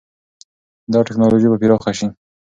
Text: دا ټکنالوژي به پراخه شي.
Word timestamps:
دا 0.93 0.99
ټکنالوژي 1.07 1.47
به 1.49 1.57
پراخه 1.61 1.91
شي. 1.97 2.07